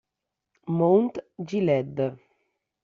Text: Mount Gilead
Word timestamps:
Mount 0.67 1.21
Gilead 1.45 2.01